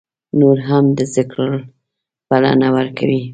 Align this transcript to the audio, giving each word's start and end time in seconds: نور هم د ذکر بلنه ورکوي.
نور 0.39 0.57
هم 0.67 0.85
د 0.97 0.99
ذکر 1.15 1.39
بلنه 2.29 2.67
ورکوي. 2.75 3.23